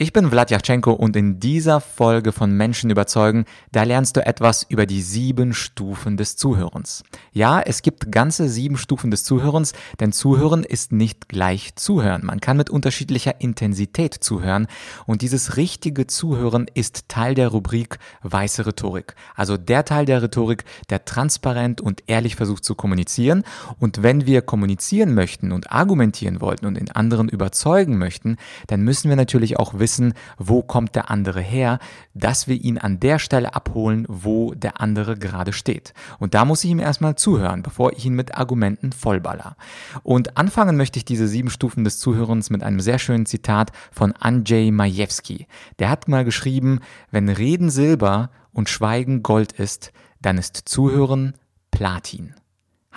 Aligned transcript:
Ich 0.00 0.12
bin 0.12 0.30
Vlad 0.30 0.52
Yachchenko 0.52 0.92
und 0.92 1.16
in 1.16 1.40
dieser 1.40 1.80
Folge 1.80 2.30
von 2.30 2.52
Menschen 2.52 2.88
überzeugen, 2.88 3.46
da 3.72 3.82
lernst 3.82 4.16
du 4.16 4.24
etwas 4.24 4.62
über 4.62 4.86
die 4.86 5.02
sieben 5.02 5.52
Stufen 5.52 6.16
des 6.16 6.36
Zuhörens. 6.36 7.02
Ja, 7.32 7.60
es 7.60 7.82
gibt 7.82 8.12
ganze 8.12 8.48
sieben 8.48 8.76
Stufen 8.76 9.10
des 9.10 9.24
Zuhörens, 9.24 9.72
denn 9.98 10.12
Zuhören 10.12 10.62
ist 10.62 10.92
nicht 10.92 11.28
gleich 11.28 11.74
Zuhören. 11.74 12.24
Man 12.24 12.38
kann 12.38 12.56
mit 12.56 12.70
unterschiedlicher 12.70 13.40
Intensität 13.40 14.14
zuhören 14.14 14.68
und 15.06 15.22
dieses 15.22 15.56
richtige 15.56 16.06
Zuhören 16.06 16.66
ist 16.74 17.08
Teil 17.08 17.34
der 17.34 17.48
Rubrik 17.48 17.98
weiße 18.22 18.66
Rhetorik. 18.66 19.16
Also 19.34 19.56
der 19.56 19.84
Teil 19.84 20.04
der 20.04 20.22
Rhetorik, 20.22 20.62
der 20.90 21.06
transparent 21.06 21.80
und 21.80 22.04
ehrlich 22.06 22.36
versucht 22.36 22.64
zu 22.64 22.76
kommunizieren. 22.76 23.42
Und 23.80 24.04
wenn 24.04 24.26
wir 24.26 24.42
kommunizieren 24.42 25.12
möchten 25.12 25.50
und 25.50 25.72
argumentieren 25.72 26.40
wollten 26.40 26.66
und 26.66 26.78
in 26.78 26.88
anderen 26.88 27.28
überzeugen 27.28 27.98
möchten, 27.98 28.36
dann 28.68 28.82
müssen 28.82 29.08
wir 29.08 29.16
natürlich 29.16 29.58
auch 29.58 29.80
wissen, 29.80 29.87
wissen, 29.88 30.12
wo 30.36 30.62
kommt 30.62 30.94
der 30.94 31.10
andere 31.10 31.40
her, 31.40 31.78
dass 32.12 32.46
wir 32.46 32.56
ihn 32.56 32.76
an 32.76 33.00
der 33.00 33.18
Stelle 33.18 33.54
abholen, 33.54 34.04
wo 34.06 34.52
der 34.52 34.82
andere 34.82 35.16
gerade 35.16 35.54
steht. 35.54 35.94
Und 36.18 36.34
da 36.34 36.44
muss 36.44 36.62
ich 36.62 36.70
ihm 36.70 36.78
erstmal 36.78 37.14
zuhören, 37.14 37.62
bevor 37.62 37.94
ich 37.94 38.04
ihn 38.04 38.12
mit 38.12 38.36
Argumenten 38.36 38.92
vollballer. 38.92 39.56
Und 40.02 40.36
anfangen 40.36 40.76
möchte 40.76 40.98
ich 40.98 41.06
diese 41.06 41.26
sieben 41.26 41.48
Stufen 41.48 41.84
des 41.84 41.98
Zuhörens 41.98 42.50
mit 42.50 42.62
einem 42.62 42.80
sehr 42.80 42.98
schönen 42.98 43.24
Zitat 43.24 43.72
von 43.90 44.12
Andrzej 44.12 44.70
Majewski. 44.72 45.46
Der 45.78 45.88
hat 45.88 46.06
mal 46.06 46.26
geschrieben, 46.26 46.80
wenn 47.10 47.30
Reden 47.30 47.70
Silber 47.70 48.30
und 48.52 48.68
Schweigen 48.68 49.22
Gold 49.22 49.52
ist, 49.52 49.92
dann 50.20 50.36
ist 50.36 50.68
Zuhören 50.68 51.32
Platin. 51.70 52.34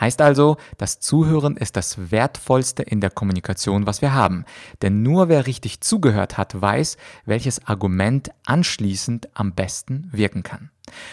Heißt 0.01 0.19
also, 0.19 0.57
das 0.77 0.99
Zuhören 0.99 1.55
ist 1.55 1.77
das 1.77 2.11
Wertvollste 2.11 2.81
in 2.81 3.01
der 3.01 3.11
Kommunikation, 3.11 3.85
was 3.85 4.01
wir 4.01 4.13
haben. 4.13 4.45
Denn 4.81 5.03
nur 5.03 5.29
wer 5.29 5.45
richtig 5.45 5.81
zugehört 5.81 6.37
hat, 6.39 6.59
weiß, 6.59 6.97
welches 7.25 7.67
Argument 7.67 8.31
anschließend 8.45 9.29
am 9.35 9.53
besten 9.53 10.09
wirken 10.11 10.41
kann. 10.41 10.71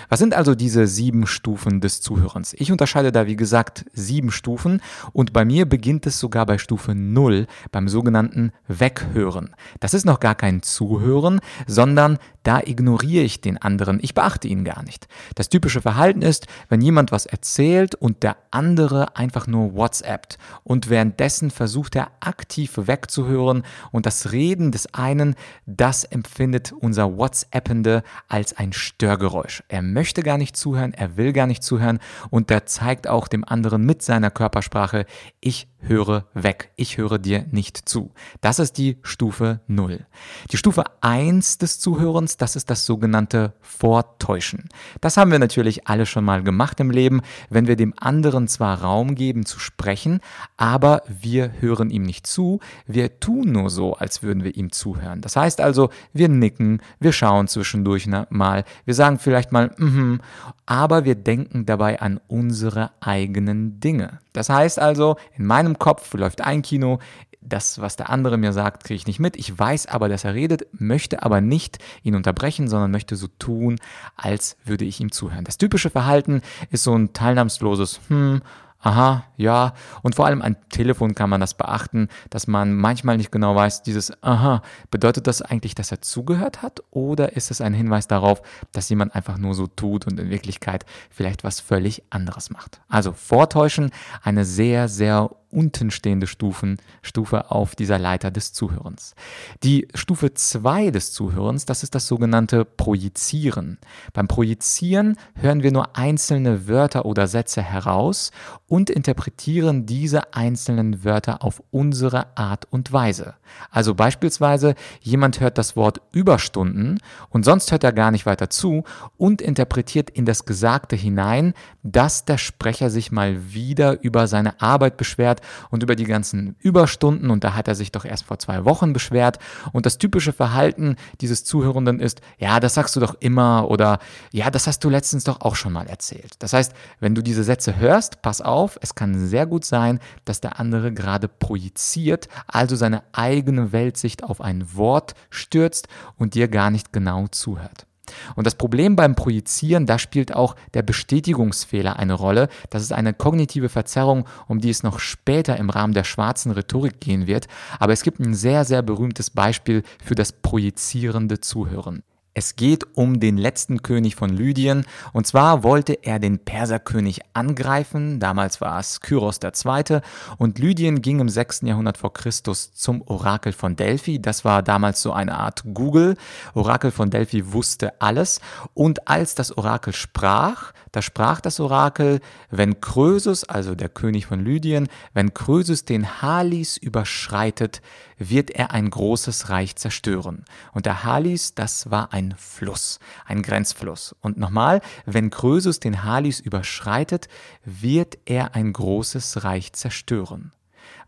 Was 0.09 0.19
sind 0.19 0.35
also 0.35 0.55
diese 0.55 0.87
sieben 0.87 1.27
Stufen 1.27 1.81
des 1.81 2.01
Zuhörens? 2.01 2.55
Ich 2.59 2.73
unterscheide 2.73 3.13
da, 3.13 3.27
wie 3.27 3.37
gesagt, 3.37 3.85
sieben 3.93 4.31
Stufen 4.31 4.81
und 5.13 5.33
bei 5.33 5.45
mir 5.45 5.67
beginnt 5.67 6.07
es 6.07 6.19
sogar 6.19 6.47
bei 6.47 6.59
Stufe 6.59 6.95
0, 6.95 7.47
beim 7.71 7.89
sogenannten 7.89 8.53
Weghören. 8.67 9.55
Das 9.81 9.95
ist 9.95 10.05
noch 10.05 10.21
gar 10.21 10.35
kein 10.35 10.63
Zuhören, 10.63 11.41
sondern 11.67 12.19
da 12.49 12.61
ignoriere 12.65 13.25
ich 13.25 13.43
den 13.43 13.59
anderen, 13.59 13.99
ich 14.03 14.15
beachte 14.15 14.49
ihn 14.49 14.65
gar 14.65 14.83
nicht. 14.83 15.07
Das 15.35 15.51
typische 15.51 15.83
Verhalten 15.83 16.23
ist, 16.23 16.47
wenn 16.71 16.81
jemand 16.81 17.13
was 17.13 17.27
erzählt 17.27 17.95
und 17.95 18.23
der 18.23 18.39
andere 18.51 19.17
einfach 19.17 19.47
nur 19.47 19.75
WhatsAppt 19.75 20.39
und 20.65 20.89
währenddessen 20.89 21.51
versucht 21.51 21.95
er 21.95 22.11
aktiv 22.21 22.73
wegzuhören 22.77 23.65
und 23.93 24.07
das 24.07 24.33
Reden 24.33 24.73
des 24.73 24.95
einen, 24.95 25.35
das 25.67 26.05
empfindet 26.05 26.73
unser 26.73 27.19
WhatsAppende 27.19 28.03
als 28.29 28.57
ein 28.57 28.73
Störgeräusch. 28.73 29.63
Er 29.71 29.83
möchte 29.83 30.23
gar 30.23 30.39
nicht 30.39 30.57
zuhören, 30.57 30.95
er 30.95 31.19
will 31.19 31.35
gar 31.35 31.47
nicht 31.47 31.63
zuhören 31.63 31.99
und 32.31 32.49
der 32.49 32.65
zeigt 32.65 33.07
auch 33.07 33.29
dem 33.29 33.45
anderen 33.45 33.85
mit 33.85 34.01
seiner 34.01 34.31
Körpersprache, 34.31 35.05
ich 35.41 35.69
höre 35.81 36.27
weg, 36.35 36.73
ich 36.77 36.97
höre 36.97 37.19
dir 37.19 37.47
nicht 37.51 37.89
zu. 37.89 38.13
Das 38.41 38.59
ist 38.59 38.79
die 38.79 38.99
Stufe 39.03 39.61
0. 39.67 40.07
Die 40.51 40.57
Stufe 40.57 40.85
1 41.03 41.59
des 41.59 41.79
Zuhörens, 41.79 42.37
das 42.39 42.57
ist 42.57 42.71
das 42.71 42.87
sogenannte 42.87 43.53
Vortäuschen. 43.61 44.69
Das 45.01 45.17
haben 45.17 45.31
wir 45.31 45.39
natürlich 45.39 45.87
alle 45.87 46.07
schon 46.07 46.25
mal 46.25 46.43
gemacht 46.43 46.81
im 46.81 46.91
Leben, 46.91 47.21
wenn 47.51 47.67
wir 47.67 47.77
dem 47.77 47.95
anderen 47.97 48.49
zwar 48.49 48.81
Raum 48.81 49.15
geben 49.15 49.45
zu 49.45 49.61
sprechen, 49.61 50.21
aber 50.57 51.03
wir 51.07 51.53
hören 51.61 51.91
ihm 51.91 52.03
nicht 52.03 52.27
zu, 52.27 52.61
wir 52.87 53.21
tun 53.21 53.53
nur 53.53 53.71
so, 53.71 53.95
als 53.95 54.23
würden 54.23 54.45
wir 54.45 54.57
ihm 54.57 54.73
zuhören. 54.73 55.21
Das 55.21 55.37
heißt 55.37 55.61
also, 55.61 55.91
wir 56.13 56.29
nicken, 56.29 56.81
wir 56.99 57.13
schauen 57.13 57.49
zwischendurch 57.49 58.07
mal, 58.31 58.65
wir 58.85 58.95
sagen 58.95 59.19
vielleicht 59.19 59.53
mal, 59.53 59.58
mhm, 59.77 60.21
aber 60.67 61.05
wir 61.05 61.15
denken 61.15 61.67
dabei 61.67 62.01
an 62.01 62.21
unsere 62.29 62.91
eigenen 63.01 63.81
Dinge. 63.81 64.21
Das 64.33 64.49
heißt 64.49 64.79
also, 64.79 65.17
in 65.37 65.47
meinem 65.47 65.79
Kopf 65.79 66.15
läuft 66.15 66.41
ein 66.41 66.63
Kino, 66.63 66.99
das, 67.41 67.81
was 67.81 67.97
der 67.97 68.11
andere 68.11 68.37
mir 68.37 68.53
sagt, 68.53 68.85
kriege 68.85 68.97
ich 68.97 69.07
nicht 69.07 69.21
mit. 69.21 69.37
Ich 69.37 69.57
weiß 69.57 69.87
aber, 69.87 70.09
dass 70.09 70.25
er 70.25 70.35
redet, 70.35 70.67
möchte 70.73 71.23
aber 71.23 71.41
nicht 71.41 71.79
ihn 72.03 72.15
unterbrechen, 72.15 72.69
sondern 72.69 72.91
möchte 72.91 73.17
so 73.17 73.29
tun, 73.39 73.79
als 74.17 74.57
würde 74.65 74.85
ich 74.85 75.01
ihm 75.01 75.13
zuhören. 75.13 75.45
Das 75.45 75.59
typische 75.59 75.91
Verhalten 75.91 76.43
ist 76.71 76.85
so 76.85 76.95
ein 76.95 77.13
teilnahmsloses 77.13 78.01
Hm, 78.09 78.43
aha, 78.81 79.25
ja. 79.37 79.75
Und 80.03 80.15
vor 80.15 80.27
allem 80.27 80.43
am 80.43 80.57
Telefon 80.69 81.15
kann 81.15 81.31
man 81.31 81.41
das 81.41 81.55
beachten, 81.55 82.09
dass 82.31 82.47
man 82.47 82.75
manchmal 82.75 83.17
nicht 83.17 83.33
genau 83.33 83.55
weiß, 83.55 83.83
dieses 83.83 84.13
aha, 84.23 84.63
bedeutet 84.91 85.27
das 85.27 85.43
eigentlich, 85.43 85.75
dass 85.75 85.91
er 85.91 86.01
zugehört 86.01 86.63
hat 86.63 86.83
oder 86.91 87.35
ist 87.35 87.51
es 87.51 87.61
ein 87.61 87.75
Hinweis 87.75 88.07
darauf, 88.07 88.43
dass 88.73 88.89
jemand 88.89 89.15
einfach 89.15 89.39
nur 89.39 89.55
so 89.55 89.67
tut 89.67 90.07
und 90.07 90.19
in 90.21 90.31
Wirklichkeit 90.31 90.85
vielleicht 91.11 91.45
was 91.45 91.61
völlig 91.61 92.03
anderes 92.11 92.51
macht. 92.51 92.81
Also 92.89 93.13
vortäuschen, 93.13 93.91
eine 94.23 94.45
sehr, 94.45 94.89
sehr 94.89 95.31
untenstehende 95.51 96.27
Stufen, 96.27 96.79
Stufe 97.03 97.51
auf 97.51 97.75
dieser 97.75 97.99
Leiter 97.99 98.31
des 98.31 98.53
Zuhörens. 98.53 99.15
Die 99.63 99.89
Stufe 99.95 100.35
2 100.35 100.91
des 100.91 101.13
Zuhörens, 101.13 101.65
das 101.65 101.83
ist 101.83 101.95
das 101.95 102.07
sogenannte 102.07 102.65
Projizieren. 102.65 103.79
Beim 104.13 104.29
Projizieren 104.29 105.17
hören 105.35 105.63
wir 105.63 105.73
nur 105.73 105.97
einzelne 105.97 106.69
Wörter 106.69 107.07
oder 107.07 107.27
Sätze 107.27 107.63
heraus 107.63 108.31
und 108.67 108.91
interpretieren 108.91 109.87
diese 109.87 110.35
einzelnen 110.35 111.05
Wörter 111.05 111.43
auf 111.43 111.63
unsere 111.71 112.37
Art 112.37 112.67
und 112.71 112.93
Weise. 112.93 113.35
Also 113.71 113.95
beispielsweise 113.95 114.75
jemand 115.01 115.41
hört 115.41 115.59
das 115.59 115.77
Wort 115.77 116.01
Überstunden 116.13 117.01
und 117.31 117.45
sonst 117.45 117.73
hört 117.73 117.85
er 117.85 117.93
gar 117.93 118.11
nicht 118.11 118.27
weiter 118.27 118.51
zu 118.51 118.85
und 119.17 119.41
interpretiert 119.41 120.11
in 120.11 120.27
das 120.27 120.45
Gesagte 120.45 120.97
hinein, 120.97 121.55
dass 121.83 122.25
der 122.25 122.39
Sprecher 122.39 122.91
sich 122.91 123.11
mal 123.11 123.53
wieder 123.53 124.03
über 124.03 124.27
seine 124.27 124.61
Arbeit 124.61 124.97
beschwert 124.97 125.38
und 125.71 125.83
über 125.83 125.97
die 125.97 126.05
ganzen 126.05 126.57
Überstunden 126.59 127.31
und 127.31 127.45
da 127.45 127.55
hat 127.55 127.69
er 127.69 127.75
sich 127.75 127.93
doch 127.93 128.05
erst 128.05 128.25
vor 128.25 128.39
zwei 128.39 128.65
Wochen 128.65 128.93
beschwert 128.93 129.39
und 129.73 129.87
das 129.87 129.99
typische 129.99 130.33
Verhalten 130.33 130.97
dieses 131.21 131.45
Zuhörenden 131.45 132.01
ist, 132.01 132.21
ja, 132.39 132.61
das 132.61 132.75
sagst 132.75 132.97
du 132.97 133.01
doch 133.01 133.17
immer 133.21 133.71
oder 133.71 133.99
ja, 134.33 134.51
das 134.51 134.67
hast 134.67 134.85
du 134.85 134.91
letztens 134.91 135.25
doch 135.25 135.41
auch 135.41 135.57
schon 135.57 135.73
mal 135.73 135.87
erzählt. 135.87 136.35
Das 136.39 136.53
heißt, 136.53 136.73
wenn 137.01 137.15
du 137.15 137.23
diese 137.23 137.45
Sätze 137.45 137.77
hörst, 137.77 138.23
pass 138.23 138.41
auf, 138.41 138.79
es 138.83 138.95
kann 138.95 139.27
sehr 139.27 139.47
gut 139.47 139.65
sein, 139.65 139.99
dass 140.25 140.41
der 140.41 140.61
andere 140.61 140.93
gerade 140.93 141.29
projiziert, 141.29 142.29
also 142.47 142.77
seine 142.77 143.03
eigene 143.13 143.73
Weltsicht 143.73 144.25
auf 144.25 144.41
ein 144.41 144.75
Wort 144.75 145.15
stürzt 145.31 145.89
und 146.17 146.35
dir 146.35 146.49
gar 146.49 146.71
nicht 146.71 146.93
genau 146.93 147.27
zuhört. 147.29 147.88
Und 148.37 148.47
das 148.47 148.55
Problem 148.55 148.97
beim 148.97 149.15
Projizieren, 149.15 149.87
da 149.87 149.99
spielt 149.99 150.35
auch 150.35 150.57
der 150.75 150.83
Bestätigungsfehler 150.83 151.99
eine 151.99 152.15
Rolle. 152.15 152.49
Das 152.71 152.83
ist 152.83 152.93
eine 152.93 153.15
kognitive 153.15 153.69
Verzerrung, 153.69 154.27
um 154.47 154.61
die 154.61 154.71
es 154.71 154.83
noch 154.83 154.99
später 154.99 155.57
im 155.57 155.71
Rahmen 155.71 155.95
der 155.95 156.05
schwarzen 156.05 156.53
Rhetorik 156.53 157.01
gehen 157.01 157.27
wird. 157.27 157.47
Aber 157.79 157.93
es 157.93 158.03
gibt 158.03 158.21
ein 158.21 158.35
sehr, 158.35 158.65
sehr 158.65 158.83
berühmtes 158.83 159.31
Beispiel 159.31 159.83
für 160.03 160.15
das 160.15 160.33
projizierende 160.33 161.41
Zuhören. 161.41 162.03
Es 162.39 162.55
geht 162.55 162.87
um 162.95 163.19
den 163.19 163.37
letzten 163.37 163.83
König 163.83 164.15
von 164.15 164.31
Lydien. 164.31 164.87
Und 165.13 165.27
zwar 165.27 165.65
wollte 165.65 165.95
er 166.05 166.21
den 166.21 166.39
Perserkönig 166.39 167.19
angreifen. 167.33 168.21
Damals 168.21 168.61
war 168.61 168.79
es 168.79 169.01
Kyros 169.01 169.41
II. 169.43 169.99
Und 170.37 170.61
Lydien 170.61 171.03
ging 171.03 171.19
im 171.19 171.29
6. 171.29 171.63
Jahrhundert 171.63 171.99
vor 171.99 172.13
Christus 172.13 172.73
zum 172.73 173.03
Orakel 173.03 173.53
von 173.53 173.75
Delphi. 173.75 174.23
Das 174.23 174.45
war 174.45 174.63
damals 174.63 175.03
so 175.03 175.13
eine 175.13 175.37
Art 175.37 175.65
Google. 175.75 176.15
Orakel 176.55 176.93
von 176.93 177.11
Delphi 177.11 177.53
wusste 177.53 178.01
alles. 178.01 178.41
Und 178.73 179.09
als 179.09 179.35
das 179.35 179.59
Orakel 179.59 179.93
sprach, 179.93 180.73
da 180.93 181.03
sprach 181.03 181.41
das 181.41 181.59
Orakel, 181.59 182.21
wenn 182.51 182.81
Krösus, 182.81 183.43
also 183.43 183.75
der 183.75 183.89
König 183.89 184.27
von 184.27 184.45
Lydien, 184.45 184.87
wenn 185.13 185.35
Krösus 185.35 185.85
den 185.85 186.23
Halis 186.23 186.77
überschreitet, 186.77 187.83
wird 188.19 188.51
er 188.51 188.73
ein 188.73 188.91
großes 188.91 189.49
Reich 189.49 189.77
zerstören. 189.77 190.45
Und 190.73 190.87
der 190.87 191.05
Halis, 191.05 191.55
das 191.55 191.91
war 191.91 192.13
ein 192.13 192.35
Fluss, 192.37 192.99
ein 193.25 193.43
Grenzfluss. 193.43 194.15
Und 194.21 194.39
nochmal, 194.39 194.81
wenn 195.07 195.31
Krösus 195.31 195.81
den 195.81 196.05
Halis 196.05 196.41
überschreitet, 196.41 197.29
wird 197.65 198.19
er 198.25 198.55
ein 198.55 198.73
großes 198.73 199.45
Reich 199.45 199.73
zerstören. 199.73 200.53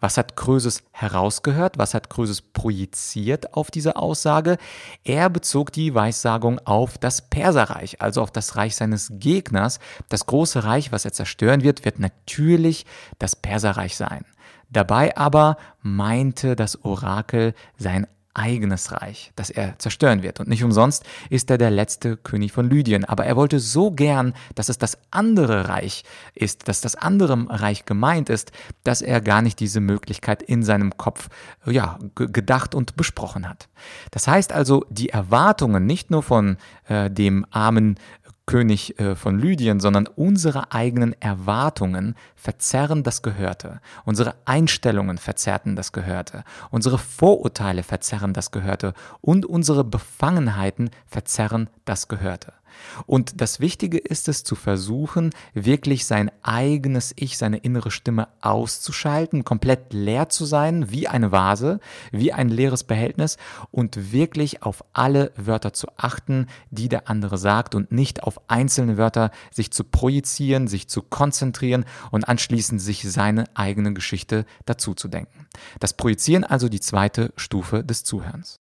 Was 0.01 0.17
hat 0.17 0.35
Krösus 0.35 0.83
herausgehört? 0.93 1.77
Was 1.77 1.93
hat 1.93 2.09
Krösus 2.09 2.41
projiziert 2.41 3.53
auf 3.55 3.71
diese 3.71 3.97
Aussage? 3.97 4.57
Er 5.05 5.29
bezog 5.29 5.73
die 5.73 5.95
Weissagung 5.95 6.59
auf 6.65 6.97
das 6.97 7.29
Perserreich, 7.29 8.01
also 8.01 8.23
auf 8.23 8.31
das 8.31 8.57
Reich 8.57 8.77
seines 8.77 9.11
Gegners. 9.13 9.79
Das 10.09 10.25
große 10.25 10.65
Reich, 10.65 10.91
was 10.91 11.05
er 11.05 11.13
zerstören 11.13 11.63
wird, 11.63 11.85
wird 11.85 11.99
natürlich 11.99 12.87
das 13.19 13.37
Perserreich 13.37 13.97
sein. 13.97 14.25
Dabei 14.71 15.17
aber 15.17 15.57
meinte 15.83 16.57
das 16.57 16.85
Orakel 16.85 17.55
sein 17.77 18.07
eigenes 18.33 18.93
Reich, 18.93 19.33
das 19.35 19.51
er 19.51 19.79
zerstören 19.79 20.23
wird. 20.23 20.39
Und 20.39 20.49
nicht 20.49 20.63
umsonst 20.63 21.05
ist 21.31 21.51
er 21.51 21.59
der 21.59 21.71
letzte 21.71 22.17
König 22.17 22.53
von 22.53 22.69
Lydien. 22.69 23.05
Aber 23.05 23.25
er 23.25 23.35
wollte 23.35 23.59
so 23.59 23.91
gern, 23.91 24.35
dass 24.55 24.69
es 24.69 24.79
das 24.79 24.99
andere 25.11 25.69
Reich 25.69 26.05
ist, 26.35 26.69
dass 26.69 26.81
das 26.81 26.95
andere 26.95 27.47
Reich 27.49 27.87
gemeint 27.87 28.31
ist, 28.31 28.53
dass 28.85 29.03
er 29.03 29.21
gar 29.21 29.43
nicht 29.43 29.59
diese 29.59 29.81
Möglichkeit 29.81 30.43
in 30.43 30.63
seinem 30.63 30.97
Kopf 30.97 31.29
ja, 31.67 31.99
gedacht 32.15 32.75
und 32.75 32.97
besprochen 32.97 33.49
hat. 33.49 33.69
Das 34.13 34.29
heißt 34.29 34.53
also, 34.53 34.85
die 34.91 35.09
Erwartungen 35.09 35.85
nicht 35.85 36.11
nur 36.11 36.23
von 36.23 36.57
äh, 36.87 37.11
dem 37.11 37.45
armen 37.51 37.97
König 38.51 38.99
äh, 38.99 39.15
von 39.15 39.39
Lydien, 39.39 39.79
sondern 39.79 40.09
unsere 40.09 40.73
eigenen 40.73 41.15
Erwartungen 41.21 42.17
verzerren 42.35 43.05
das 43.05 43.23
Gehörte. 43.23 43.81
Unsere 44.05 44.35
Einstellungen 44.45 45.19
verzerrten 45.19 45.77
das 45.77 45.93
Gehörte. 45.93 46.43
Unsere 46.71 46.99
Vorurteile 46.99 47.85
verzerren 47.85 48.33
das 48.33 48.51
Gehörte. 48.51 48.93
Und 49.21 49.47
unsere 49.47 49.85
Befangenheiten 49.85 50.91
verzerren 51.07 51.71
das 51.85 52.09
Gehörte. 52.09 52.53
Und 53.07 53.41
das 53.41 53.61
Wichtige 53.61 53.99
ist 53.99 54.29
es 54.29 54.45
zu 54.45 54.55
versuchen, 54.55 55.31
wirklich 55.55 56.07
sein 56.07 56.31
eigenes 56.43 57.13
Ich, 57.17 57.39
seine 57.39 57.59
innere 57.59 57.91
Stimme 57.91 58.29
auszuschalten, 58.41 59.45
komplett 59.45 59.93
leer 59.93 60.29
zu 60.29 60.45
sein, 60.45 60.91
wie 60.91 61.09
eine 61.09 61.33
Vase, 61.33 61.81
wie 62.13 62.33
ein 62.33 62.49
leeres 62.49 62.85
Behältnis 62.85 63.37
und 63.71 64.13
wirklich 64.13 64.63
auf 64.63 64.85
alle 64.93 65.33
Wörter 65.37 65.73
zu 65.73 65.89
achten, 65.97 66.47
die 66.71 66.89
der 66.89 67.09
andere 67.09 67.39
sagt 67.39 67.75
und 67.75 67.93
nicht 67.93 68.23
auf 68.23 68.41
einzelne 68.49 68.97
Wörter 68.97 69.31
sich 69.51 69.71
zu 69.71 69.85
projizieren, 69.85 70.69
sich 70.69 70.89
zu 70.89 71.03
konzentrieren 71.03 71.85
und 72.11 72.29
anschließend 72.29 72.81
sich 72.81 73.03
seine 73.11 73.45
eigene 73.55 73.93
Geschichte 73.95 74.45
dazu 74.67 74.95
zu 74.95 75.09
denken. 75.09 75.47
Das 75.79 75.95
Projizieren 75.95 76.45
also 76.45 76.69
die 76.69 76.81
zweite 76.81 77.33
Stufe 77.37 77.85
des 77.85 78.05
Zuhörens. 78.05 78.61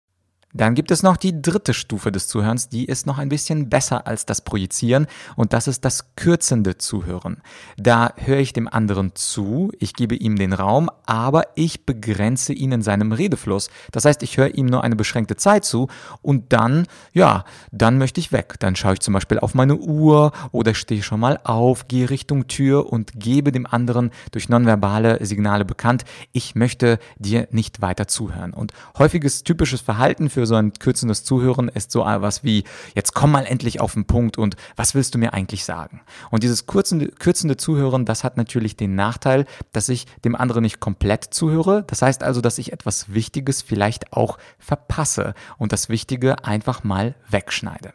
Dann 0.54 0.76
gibt 0.76 0.92
es 0.92 1.04
noch 1.04 1.18
die 1.18 1.42
dritte 1.42 1.74
Stufe 1.74 2.12
des 2.12 2.28
Zuhörens, 2.28 2.70
die 2.70 2.86
ist 2.86 3.06
noch 3.06 3.18
ein 3.18 3.30
bisschen 3.30 3.70
besser 3.70 4.08
als 4.08 4.26
das 4.26 4.42
Projizieren 4.42 5.08
und 5.36 5.54
das 5.54 5.68
ist 5.68 5.86
das 5.86 6.16
kürzende 6.16 6.78
Zuhören. 6.78 7.42
Da 7.78 8.14
höre 8.18 8.40
ich 8.40 8.54
dem 8.54 8.68
anderen 8.68 9.16
zu, 9.16 9.72
ich 9.80 9.94
gebe 9.94 10.16
ihm 10.16 10.38
den 10.38 10.54
Raum, 10.54 10.90
aber 11.06 11.44
ich 11.56 11.86
begrenze 11.86 12.54
ihn 12.54 12.72
in 12.72 12.82
seinem 12.82 13.12
Redefluss. 13.12 13.70
Das 13.92 14.06
heißt, 14.06 14.24
ich 14.24 14.38
höre 14.38 14.56
ihm 14.56 14.66
nur 14.66 14.84
eine 14.84 14.96
beschränkte 14.96 15.36
Zeit 15.36 15.66
zu 15.66 15.88
und 16.22 16.54
dann, 16.54 16.86
ja, 17.14 17.46
dann 17.72 17.98
möchte 17.98 18.20
ich 18.20 18.32
weg. 18.32 18.56
Dann 18.60 18.76
schaue 18.76 18.94
ich 18.94 19.00
zum 19.00 19.14
Beispiel 19.14 19.40
auf 19.40 19.54
meine 19.54 19.76
Uhr 19.76 20.32
oder 20.52 20.74
stehe 20.74 21.04
schon 21.04 21.20
mal 21.20 21.40
auf, 21.44 21.88
gehe 21.88 22.10
Richtung 22.10 22.48
Tür 22.48 22.92
und 22.92 23.14
gebe 23.16 23.52
dem 23.52 23.66
anderen 23.66 24.12
durch 24.32 24.50
nonverbale 24.50 25.26
Signale 25.26 25.66
bekannt, 25.66 26.06
ich 26.32 26.56
möchte 26.56 27.00
dir 27.18 27.48
nicht 27.52 27.82
weiter 27.82 28.08
zuhören. 28.08 28.54
Und 28.54 28.74
häufiges 28.98 29.44
typisches 29.44 29.82
Verhalten 29.82 30.30
für 30.30 30.41
so 30.46 30.56
ein 30.56 30.74
kürzendes 30.74 31.24
Zuhören 31.24 31.70
ist 31.70 31.92
so 31.92 32.02
was 32.02 32.44
wie, 32.44 32.64
jetzt 32.96 33.14
komm 33.14 33.32
mal 33.32 33.46
endlich 33.46 33.80
auf 33.80 33.94
den 33.94 34.06
Punkt 34.06 34.38
und 34.38 34.56
was 34.76 34.96
willst 34.96 35.14
du 35.16 35.20
mir 35.20 35.34
eigentlich 35.34 35.66
sagen? 35.66 36.02
Und 36.30 36.44
dieses 36.44 36.66
kürzende, 36.66 37.08
kürzende 37.08 37.58
Zuhören, 37.58 38.06
das 38.06 38.24
hat 38.24 38.38
natürlich 38.38 38.76
den 38.76 38.96
Nachteil, 38.96 39.46
dass 39.72 39.90
ich 39.90 40.06
dem 40.26 40.36
anderen 40.36 40.64
nicht 40.64 40.80
komplett 40.80 41.34
zuhöre. 41.34 41.84
Das 41.88 42.02
heißt 42.02 42.24
also, 42.24 42.42
dass 42.42 42.58
ich 42.58 42.74
etwas 42.74 43.14
Wichtiges 43.14 43.62
vielleicht 43.62 44.14
auch 44.14 44.38
verpasse 44.60 45.34
und 45.58 45.72
das 45.72 45.90
Wichtige 45.90 46.46
einfach 46.46 46.84
mal 46.84 47.16
wegschneide. 47.30 47.94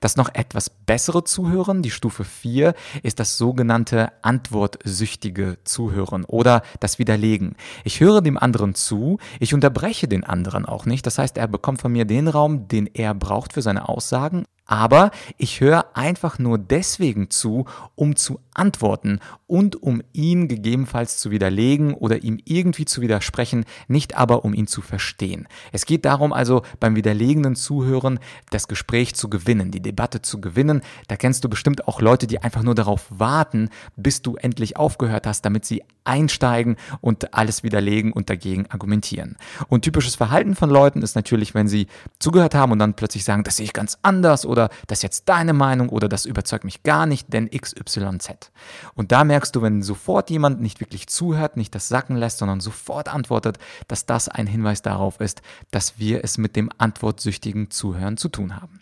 Das 0.00 0.16
noch 0.16 0.34
etwas 0.34 0.70
bessere 0.70 1.24
Zuhören, 1.24 1.82
die 1.82 1.90
Stufe 1.90 2.24
4, 2.24 2.74
ist 3.02 3.20
das 3.20 3.36
sogenannte 3.36 4.12
antwortsüchtige 4.22 5.58
Zuhören 5.64 6.24
oder 6.24 6.62
das 6.80 6.98
Widerlegen. 6.98 7.56
Ich 7.84 8.00
höre 8.00 8.22
dem 8.22 8.38
anderen 8.38 8.74
zu, 8.74 9.18
ich 9.40 9.54
unterbreche 9.54 10.08
den 10.08 10.24
anderen 10.24 10.66
auch 10.66 10.86
nicht. 10.86 11.06
Das 11.06 11.18
heißt, 11.18 11.36
er 11.38 11.48
bekommt 11.48 11.80
von 11.80 11.92
mir 11.92 12.04
den 12.04 12.28
Raum, 12.28 12.68
den 12.68 12.86
er 12.86 13.14
braucht 13.14 13.52
für 13.52 13.62
seine 13.62 13.88
Aussagen 13.88 14.44
aber 14.66 15.12
ich 15.38 15.60
höre 15.60 15.96
einfach 15.96 16.38
nur 16.38 16.58
deswegen 16.58 17.30
zu, 17.30 17.66
um 17.94 18.16
zu 18.16 18.40
antworten 18.52 19.20
und 19.46 19.80
um 19.82 20.02
ihn 20.12 20.48
gegebenenfalls 20.48 21.18
zu 21.18 21.30
widerlegen 21.30 21.94
oder 21.94 22.22
ihm 22.24 22.38
irgendwie 22.44 22.84
zu 22.84 23.00
widersprechen, 23.00 23.64
nicht 23.86 24.16
aber 24.16 24.44
um 24.44 24.54
ihn 24.54 24.66
zu 24.66 24.82
verstehen. 24.82 25.46
Es 25.72 25.86
geht 25.86 26.04
darum 26.04 26.32
also 26.32 26.62
beim 26.80 26.96
widerlegenden 26.96 27.54
Zuhören 27.54 28.18
das 28.50 28.66
Gespräch 28.66 29.14
zu 29.14 29.30
gewinnen, 29.30 29.70
die 29.70 29.82
Debatte 29.82 30.20
zu 30.22 30.40
gewinnen. 30.40 30.82
Da 31.06 31.16
kennst 31.16 31.44
du 31.44 31.48
bestimmt 31.48 31.86
auch 31.86 32.00
Leute, 32.00 32.26
die 32.26 32.42
einfach 32.42 32.62
nur 32.62 32.74
darauf 32.74 33.06
warten, 33.10 33.70
bis 33.94 34.22
du 34.22 34.36
endlich 34.36 34.76
aufgehört 34.76 35.26
hast, 35.26 35.44
damit 35.44 35.64
sie 35.64 35.82
einsteigen 36.06 36.76
und 37.00 37.34
alles 37.34 37.62
widerlegen 37.62 38.12
und 38.12 38.30
dagegen 38.30 38.66
argumentieren. 38.70 39.36
Und 39.68 39.82
typisches 39.82 40.14
Verhalten 40.14 40.54
von 40.54 40.70
Leuten 40.70 41.02
ist 41.02 41.16
natürlich, 41.16 41.54
wenn 41.54 41.68
sie 41.68 41.86
zugehört 42.18 42.54
haben 42.54 42.72
und 42.72 42.78
dann 42.78 42.94
plötzlich 42.94 43.24
sagen, 43.24 43.44
das 43.44 43.56
sehe 43.56 43.64
ich 43.64 43.72
ganz 43.72 43.98
anders 44.02 44.46
oder 44.46 44.70
das 44.86 44.98
ist 44.98 45.02
jetzt 45.02 45.28
deine 45.28 45.52
Meinung 45.52 45.88
oder 45.88 46.08
das 46.08 46.26
überzeugt 46.26 46.64
mich 46.64 46.82
gar 46.82 47.06
nicht, 47.06 47.32
denn 47.32 47.50
XYZ. 47.50 48.50
Und 48.94 49.12
da 49.12 49.24
merkst 49.24 49.54
du, 49.54 49.62
wenn 49.62 49.82
sofort 49.82 50.30
jemand 50.30 50.60
nicht 50.60 50.80
wirklich 50.80 51.08
zuhört, 51.08 51.56
nicht 51.56 51.74
das 51.74 51.88
sacken 51.88 52.16
lässt, 52.16 52.38
sondern 52.38 52.60
sofort 52.60 53.12
antwortet, 53.12 53.58
dass 53.88 54.06
das 54.06 54.28
ein 54.28 54.46
Hinweis 54.46 54.82
darauf 54.82 55.20
ist, 55.20 55.42
dass 55.70 55.98
wir 55.98 56.24
es 56.24 56.38
mit 56.38 56.56
dem 56.56 56.70
antwortsüchtigen 56.78 57.70
Zuhören 57.70 58.16
zu 58.16 58.28
tun 58.28 58.56
haben. 58.56 58.80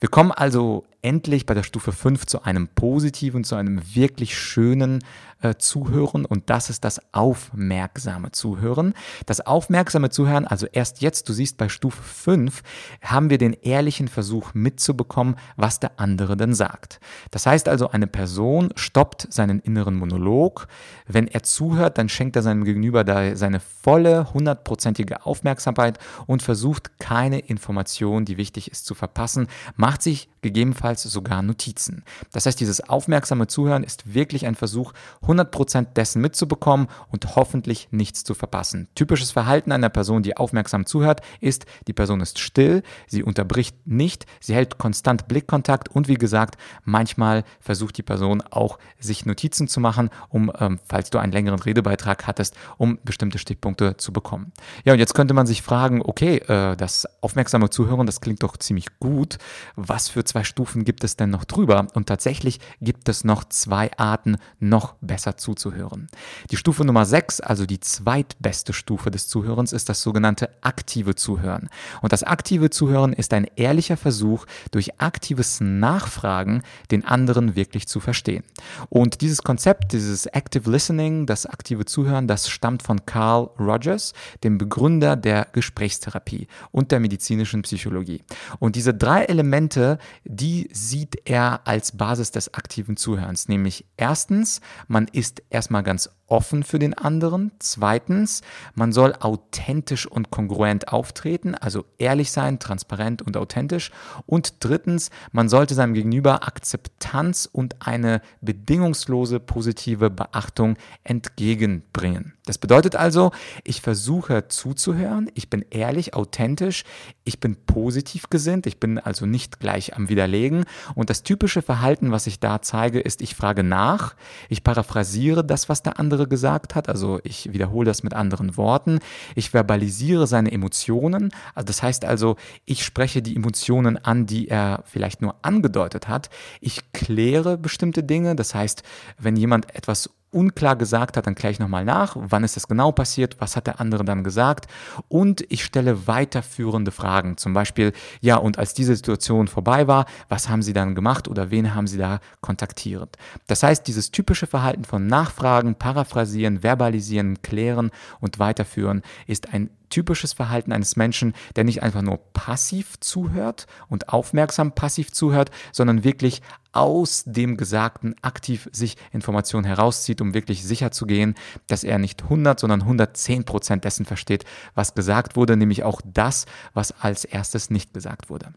Wir 0.00 0.08
kommen 0.08 0.32
also 0.32 0.84
endlich 1.02 1.46
bei 1.46 1.54
der 1.54 1.62
Stufe 1.62 1.92
5 1.92 2.26
zu 2.26 2.42
einem 2.42 2.68
positiven, 2.68 3.44
zu 3.44 3.54
einem 3.54 3.82
wirklich 3.94 4.36
schönen 4.36 5.04
äh, 5.42 5.54
Zuhören 5.56 6.24
und 6.24 6.50
das 6.50 6.70
ist 6.70 6.84
das 6.84 7.00
aufmerksame 7.12 8.32
Zuhören. 8.32 8.94
Das 9.26 9.40
aufmerksame 9.40 10.10
Zuhören, 10.10 10.46
also 10.46 10.66
erst 10.70 11.00
jetzt, 11.00 11.28
du 11.28 11.32
siehst 11.32 11.56
bei 11.56 11.68
Stufe 11.68 12.02
5, 12.02 12.62
haben 13.02 13.30
wir 13.30 13.38
den 13.38 13.52
ehrlichen 13.52 14.08
Versuch 14.08 14.54
mitzubekommen, 14.54 15.36
was 15.56 15.80
der 15.80 15.98
andere 15.98 16.36
denn 16.36 16.54
sagt. 16.54 17.00
Das 17.30 17.46
heißt 17.46 17.68
also, 17.68 17.90
eine 17.90 18.06
Person 18.06 18.70
stoppt 18.76 19.26
seinen 19.30 19.60
inneren 19.60 19.94
Monolog. 19.96 20.66
Wenn 21.06 21.26
er 21.26 21.42
zuhört, 21.42 21.98
dann 21.98 22.08
schenkt 22.08 22.36
er 22.36 22.42
seinem 22.42 22.64
Gegenüber 22.64 23.04
da 23.04 23.34
seine 23.36 23.60
volle, 23.60 24.32
hundertprozentige 24.32 25.24
Aufmerksamkeit 25.26 25.98
und 26.26 26.42
versucht 26.42 26.98
keine 26.98 27.38
Information, 27.38 28.24
die 28.24 28.36
wichtig 28.36 28.70
ist, 28.70 28.86
zu 28.86 28.94
verpassen, 28.94 29.48
macht 29.76 30.02
sich 30.02 30.28
gegebenenfalls 30.42 31.02
sogar 31.02 31.42
Notizen. 31.42 32.04
Das 32.32 32.46
heißt, 32.46 32.60
dieses 32.60 32.88
aufmerksame 32.88 33.46
Zuhören 33.46 33.84
ist 33.84 34.14
wirklich 34.14 34.46
ein 34.46 34.54
Versuch, 34.54 34.92
100% 35.30 35.92
dessen 35.94 36.20
mitzubekommen 36.20 36.88
und 37.10 37.36
hoffentlich 37.36 37.88
nichts 37.90 38.24
zu 38.24 38.34
verpassen. 38.34 38.88
Typisches 38.94 39.30
Verhalten 39.30 39.72
einer 39.72 39.88
Person, 39.88 40.22
die 40.22 40.36
aufmerksam 40.36 40.86
zuhört, 40.86 41.20
ist, 41.40 41.66
die 41.86 41.92
Person 41.92 42.20
ist 42.20 42.38
still, 42.38 42.82
sie 43.06 43.22
unterbricht 43.22 43.76
nicht, 43.86 44.26
sie 44.40 44.54
hält 44.54 44.78
konstant 44.78 45.28
Blickkontakt 45.28 45.88
und 45.88 46.08
wie 46.08 46.14
gesagt, 46.14 46.56
manchmal 46.84 47.44
versucht 47.60 47.96
die 47.98 48.02
Person 48.02 48.42
auch, 48.50 48.78
sich 48.98 49.26
Notizen 49.26 49.68
zu 49.68 49.80
machen, 49.80 50.10
um, 50.28 50.50
ähm, 50.58 50.80
falls 50.88 51.10
du 51.10 51.18
einen 51.18 51.32
längeren 51.32 51.60
Redebeitrag 51.60 52.26
hattest, 52.26 52.56
um 52.76 52.98
bestimmte 53.04 53.38
Stichpunkte 53.38 53.96
zu 53.96 54.12
bekommen. 54.12 54.52
Ja, 54.84 54.92
und 54.92 54.98
jetzt 54.98 55.14
könnte 55.14 55.34
man 55.34 55.46
sich 55.46 55.62
fragen, 55.62 56.02
okay, 56.02 56.38
äh, 56.38 56.76
das 56.76 57.06
aufmerksame 57.22 57.70
Zuhören, 57.70 58.06
das 58.06 58.20
klingt 58.20 58.42
doch 58.42 58.56
ziemlich 58.56 58.98
gut. 58.98 59.38
Was 59.76 60.08
für 60.08 60.24
zwei 60.24 60.44
Stufen 60.44 60.84
gibt 60.84 61.04
es 61.04 61.16
denn 61.16 61.30
noch 61.30 61.44
drüber? 61.44 61.86
Und 61.94 62.06
tatsächlich 62.06 62.60
gibt 62.80 63.08
es 63.08 63.24
noch 63.24 63.44
zwei 63.44 63.90
Arten, 63.96 64.36
noch 64.58 64.94
besser 65.20 65.36
zuzuhören. 65.36 66.08
Die 66.50 66.56
Stufe 66.56 66.82
Nummer 66.82 67.04
6, 67.04 67.42
also 67.42 67.66
die 67.66 67.78
zweitbeste 67.78 68.72
Stufe 68.72 69.10
des 69.10 69.28
Zuhörens, 69.28 69.74
ist 69.74 69.90
das 69.90 70.00
sogenannte 70.00 70.48
aktive 70.62 71.14
Zuhören. 71.14 71.68
Und 72.00 72.14
das 72.14 72.22
aktive 72.22 72.70
Zuhören 72.70 73.12
ist 73.12 73.34
ein 73.34 73.46
ehrlicher 73.56 73.98
Versuch, 73.98 74.46
durch 74.70 74.98
aktives 74.98 75.60
Nachfragen 75.60 76.62
den 76.90 77.04
anderen 77.04 77.54
wirklich 77.54 77.86
zu 77.86 78.00
verstehen. 78.00 78.44
Und 78.88 79.20
dieses 79.20 79.42
Konzept, 79.42 79.92
dieses 79.92 80.24
Active 80.24 80.70
Listening, 80.70 81.26
das 81.26 81.44
aktive 81.44 81.84
Zuhören, 81.84 82.26
das 82.26 82.48
stammt 82.48 82.82
von 82.82 83.04
Carl 83.04 83.50
Rogers, 83.58 84.14
dem 84.42 84.56
Begründer 84.56 85.16
der 85.16 85.48
Gesprächstherapie 85.52 86.46
und 86.72 86.92
der 86.92 87.00
medizinischen 87.00 87.60
Psychologie. 87.60 88.22
Und 88.58 88.74
diese 88.74 88.94
drei 88.94 89.24
Elemente, 89.24 89.98
die 90.24 90.70
sieht 90.72 91.28
er 91.28 91.66
als 91.66 91.92
Basis 91.92 92.30
des 92.30 92.54
aktiven 92.54 92.96
Zuhörens, 92.96 93.48
nämlich 93.48 93.84
erstens, 93.98 94.62
man 94.88 95.09
ist 95.12 95.42
erstmal 95.50 95.82
ganz 95.82 96.10
offen 96.30 96.62
für 96.62 96.78
den 96.78 96.94
anderen. 96.94 97.52
Zweitens, 97.58 98.42
man 98.74 98.92
soll 98.92 99.14
authentisch 99.18 100.06
und 100.06 100.30
kongruent 100.30 100.88
auftreten, 100.88 101.54
also 101.54 101.84
ehrlich 101.98 102.30
sein, 102.30 102.58
transparent 102.58 103.22
und 103.22 103.36
authentisch. 103.36 103.90
Und 104.26 104.54
drittens, 104.64 105.10
man 105.32 105.48
sollte 105.48 105.74
seinem 105.74 105.94
Gegenüber 105.94 106.46
Akzeptanz 106.46 107.48
und 107.50 107.86
eine 107.86 108.22
bedingungslose 108.40 109.40
positive 109.40 110.10
Beachtung 110.10 110.76
entgegenbringen. 111.04 112.34
Das 112.46 112.58
bedeutet 112.58 112.96
also, 112.96 113.30
ich 113.62 113.80
versuche 113.80 114.48
zuzuhören, 114.48 115.30
ich 115.34 115.50
bin 115.50 115.64
ehrlich, 115.70 116.14
authentisch, 116.14 116.84
ich 117.22 117.38
bin 117.38 117.54
positiv 117.54 118.28
gesinnt, 118.28 118.66
ich 118.66 118.80
bin 118.80 118.98
also 118.98 119.26
nicht 119.26 119.60
gleich 119.60 119.94
am 119.94 120.08
Widerlegen. 120.08 120.64
Und 120.94 121.10
das 121.10 121.22
typische 121.22 121.62
Verhalten, 121.62 122.10
was 122.10 122.26
ich 122.26 122.40
da 122.40 122.60
zeige, 122.62 122.98
ist, 122.98 123.22
ich 123.22 123.36
frage 123.36 123.62
nach, 123.62 124.16
ich 124.48 124.64
paraphrasiere 124.64 125.44
das, 125.44 125.68
was 125.68 125.82
der 125.82 126.00
andere 126.00 126.19
andere 126.20 126.28
gesagt 126.28 126.74
hat. 126.74 126.88
Also 126.88 127.18
ich 127.24 127.52
wiederhole 127.52 127.86
das 127.86 128.02
mit 128.02 128.14
anderen 128.14 128.56
Worten. 128.56 129.00
Ich 129.34 129.50
verbalisiere 129.50 130.26
seine 130.26 130.52
Emotionen. 130.52 131.30
Also 131.54 131.66
das 131.66 131.82
heißt 131.82 132.04
also, 132.04 132.36
ich 132.66 132.84
spreche 132.84 133.22
die 133.22 133.36
Emotionen 133.36 133.96
an, 133.96 134.26
die 134.26 134.48
er 134.48 134.82
vielleicht 134.84 135.22
nur 135.22 135.36
angedeutet 135.42 136.08
hat. 136.08 136.28
Ich 136.60 136.92
kläre 136.92 137.56
bestimmte 137.56 138.02
Dinge. 138.02 138.36
Das 138.36 138.54
heißt, 138.54 138.82
wenn 139.18 139.36
jemand 139.36 139.74
etwas 139.74 140.10
unklar 140.32 140.76
gesagt 140.76 141.16
hat, 141.16 141.26
dann 141.26 141.34
kläre 141.34 141.52
ich 141.52 141.58
nochmal 141.58 141.84
nach, 141.84 142.16
wann 142.16 142.44
ist 142.44 142.56
das 142.56 142.68
genau 142.68 142.92
passiert, 142.92 143.36
was 143.40 143.56
hat 143.56 143.66
der 143.66 143.80
andere 143.80 144.04
dann 144.04 144.22
gesagt? 144.22 144.66
Und 145.08 145.44
ich 145.48 145.64
stelle 145.64 146.06
weiterführende 146.06 146.90
Fragen, 146.90 147.36
zum 147.36 147.52
Beispiel, 147.52 147.92
ja, 148.20 148.36
und 148.36 148.58
als 148.58 148.74
diese 148.74 148.94
Situation 148.94 149.48
vorbei 149.48 149.88
war, 149.88 150.06
was 150.28 150.48
haben 150.48 150.62
Sie 150.62 150.72
dann 150.72 150.94
gemacht 150.94 151.28
oder 151.28 151.50
wen 151.50 151.74
haben 151.74 151.86
Sie 151.86 151.98
da 151.98 152.20
kontaktiert? 152.40 153.16
Das 153.46 153.62
heißt, 153.62 153.86
dieses 153.86 154.10
typische 154.10 154.46
Verhalten 154.46 154.84
von 154.84 155.06
Nachfragen, 155.06 155.74
Paraphrasieren, 155.74 156.62
Verbalisieren, 156.62 157.42
Klären 157.42 157.90
und 158.20 158.38
Weiterführen 158.38 159.02
ist 159.26 159.52
ein 159.52 159.70
typisches 159.90 160.32
Verhalten 160.32 160.72
eines 160.72 160.96
Menschen, 160.96 161.34
der 161.56 161.64
nicht 161.64 161.82
einfach 161.82 162.02
nur 162.02 162.18
passiv 162.32 162.98
zuhört 163.00 163.66
und 163.88 164.08
aufmerksam 164.08 164.72
passiv 164.72 165.12
zuhört, 165.12 165.50
sondern 165.72 166.04
wirklich 166.04 166.40
aus 166.72 167.24
dem 167.26 167.56
Gesagten 167.56 168.14
aktiv 168.22 168.68
sich 168.72 168.96
Informationen 169.12 169.64
herauszieht, 169.64 170.20
um 170.20 170.34
wirklich 170.34 170.64
sicher 170.64 170.92
zu 170.92 171.04
gehen, 171.06 171.34
dass 171.66 171.84
er 171.84 171.98
nicht 171.98 172.22
100, 172.22 172.60
sondern 172.60 172.82
110 172.82 173.44
Prozent 173.44 173.84
dessen 173.84 174.06
versteht, 174.06 174.44
was 174.74 174.94
gesagt 174.94 175.36
wurde, 175.36 175.56
nämlich 175.56 175.82
auch 175.82 176.00
das, 176.04 176.46
was 176.72 176.92
als 177.00 177.24
erstes 177.24 177.70
nicht 177.70 177.92
gesagt 177.92 178.30
wurde. 178.30 178.52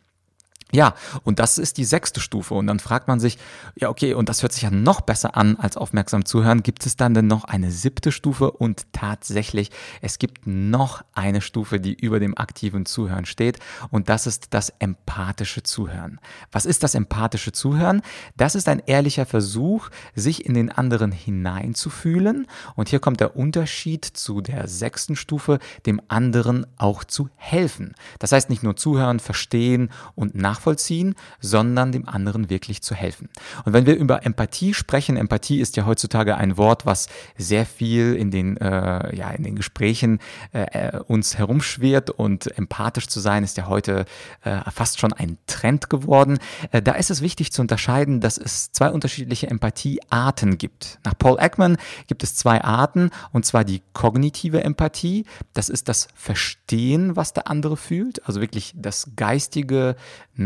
Ja, 0.74 0.96
und 1.24 1.38
das 1.38 1.60
ist 1.60 1.78
die 1.78 1.86
sechste 1.86 2.20
Stufe. 2.20 2.56
Und 2.56 2.66
dann 2.66 2.80
fragt 2.80 3.08
man 3.08 3.20
sich, 3.20 3.38
ja, 3.76 3.90
okay, 3.90 4.16
und 4.16 4.28
das 4.28 4.42
hört 4.42 4.54
sich 4.54 4.64
ja 4.64 4.72
noch 4.72 5.02
besser 5.02 5.38
an 5.38 5.56
als 5.56 5.78
aufmerksam 5.78 6.26
zuhören. 6.26 6.64
Gibt 6.64 6.88
es 6.88 6.96
dann 6.96 7.14
denn 7.14 7.28
noch 7.28 7.44
eine 7.44 7.72
siebte 7.72 8.12
Stufe? 8.12 8.50
Und 8.50 8.92
tatsächlich, 8.92 9.70
es 10.02 10.18
gibt 10.18 10.48
noch 10.48 11.04
eine 11.14 11.42
Stufe, 11.42 11.80
die 11.80 11.94
über 11.94 12.20
dem 12.20 12.36
aktiven 12.36 12.88
Zuhören 12.88 13.26
steht. 13.26 13.60
Und 13.92 14.10
das 14.10 14.26
ist 14.26 14.48
das 14.56 14.74
empathische 14.80 15.62
Zuhören. 15.62 16.20
Was 16.52 16.66
ist 16.66 16.82
das 16.82 16.96
empathische 16.96 17.52
Zuhören? 17.52 18.02
Das 18.36 18.56
ist 18.56 18.68
ein 18.68 18.82
ehrlicher 18.88 19.28
Versuch, 19.28 19.90
sich 20.16 20.44
in 20.44 20.56
den 20.56 20.72
anderen 20.72 21.12
hineinzufühlen. 21.12 22.48
Und 22.76 22.90
hier 22.90 23.00
kommt 23.00 23.20
der 23.20 23.36
Unterschied 23.36 24.06
zu 24.06 24.42
der 24.42 24.68
sechsten 24.68 25.16
Stufe, 25.16 25.60
dem 25.86 26.02
anderen 26.08 26.66
auch 26.78 27.04
zu 27.04 27.30
helfen. 27.36 27.94
Das 28.18 28.32
heißt 28.32 28.50
nicht 28.50 28.64
nur 28.64 28.76
zuhören, 28.76 29.20
verstehen 29.20 29.92
und 30.16 30.34
nachvollziehen, 30.34 30.63
nachvollziehen, 30.64 31.16
sondern 31.40 31.92
dem 31.92 32.08
anderen 32.08 32.50
wirklich 32.50 32.82
zu 32.82 32.96
helfen. 32.96 33.30
Und 33.66 33.74
wenn 33.74 33.86
wir 33.86 33.96
über 33.96 34.26
Empathie 34.26 34.74
sprechen, 34.74 35.18
Empathie 35.18 35.60
ist 35.60 35.76
ja 35.76 35.86
heutzutage 35.86 36.38
ein 36.38 36.58
Wort, 36.58 36.86
was 36.86 37.08
sehr 37.38 37.66
viel 37.66 38.16
in 38.16 38.32
den, 38.32 38.58
äh, 38.58 39.16
ja, 39.16 39.32
in 39.32 39.44
den 39.44 39.56
Gesprächen 39.56 40.20
äh, 40.54 40.64
äh, 40.64 41.00
uns 41.08 41.38
herumschwirrt 41.38 42.10
und 42.10 42.58
empathisch 42.58 43.08
zu 43.08 43.20
sein 43.20 43.44
ist 43.44 43.58
ja 43.58 43.68
heute 43.68 44.06
äh, 44.44 44.60
fast 44.72 45.00
schon 45.00 45.14
ein 45.14 45.38
Trend 45.48 45.90
geworden. 45.90 46.40
Äh, 46.72 46.82
da 46.82 46.94
ist 46.94 47.12
es 47.12 47.22
wichtig 47.22 47.52
zu 47.52 47.62
unterscheiden, 47.62 48.22
dass 48.22 48.38
es 48.38 48.72
zwei 48.72 48.90
unterschiedliche 48.90 49.48
Empathiearten 49.48 50.58
gibt. 50.58 51.00
Nach 51.04 51.18
Paul 51.18 51.38
Ekman 51.40 51.78
gibt 52.08 52.24
es 52.24 52.36
zwei 52.36 52.64
Arten, 52.64 53.10
und 53.32 53.46
zwar 53.46 53.64
die 53.64 53.82
kognitive 53.94 54.64
Empathie. 54.64 55.26
Das 55.54 55.70
ist 55.70 55.90
das 55.90 56.08
Verstehen, 56.16 57.16
was 57.16 57.34
der 57.34 57.48
andere 57.48 57.78
fühlt, 57.78 58.26
also 58.28 58.40
wirklich 58.40 58.74
das 58.76 59.12
geistige 59.16 59.96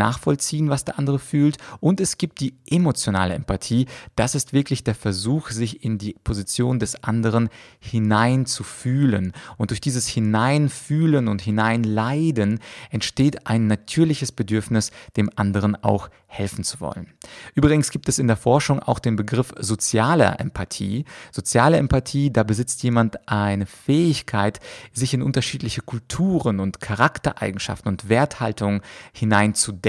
nachvollziehen, 0.07 0.69
was 0.69 0.85
der 0.85 0.97
andere 0.97 1.19
fühlt. 1.19 1.57
Und 1.79 1.99
es 1.99 2.17
gibt 2.17 2.39
die 2.39 2.53
emotionale 2.69 3.33
Empathie. 3.33 3.87
Das 4.15 4.35
ist 4.35 4.53
wirklich 4.53 4.83
der 4.83 4.95
Versuch, 4.95 5.49
sich 5.49 5.83
in 5.83 5.97
die 5.97 6.15
Position 6.23 6.79
des 6.79 7.03
anderen 7.03 7.49
hineinzufühlen. 7.79 9.33
Und 9.57 9.71
durch 9.71 9.81
dieses 9.81 10.07
Hineinfühlen 10.07 11.27
und 11.27 11.41
Hineinleiden 11.41 12.59
entsteht 12.89 13.47
ein 13.47 13.67
natürliches 13.67 14.31
Bedürfnis, 14.31 14.91
dem 15.17 15.29
anderen 15.35 15.75
auch 15.83 16.09
helfen 16.27 16.63
zu 16.63 16.79
wollen. 16.79 17.13
Übrigens 17.55 17.89
gibt 17.89 18.09
es 18.09 18.19
in 18.19 18.27
der 18.27 18.35
Forschung 18.35 18.79
auch 18.79 18.99
den 18.99 19.15
Begriff 19.15 19.53
soziale 19.59 20.35
Empathie. 20.39 21.05
Soziale 21.31 21.77
Empathie, 21.77 22.31
da 22.31 22.43
besitzt 22.43 22.83
jemand 22.83 23.27
eine 23.29 23.65
Fähigkeit, 23.65 24.59
sich 24.93 25.13
in 25.13 25.21
unterschiedliche 25.21 25.81
Kulturen 25.81 26.59
und 26.59 26.79
Charaktereigenschaften 26.79 27.89
und 27.89 28.09
Werthaltungen 28.09 28.81
hineinzudenken 29.13 29.86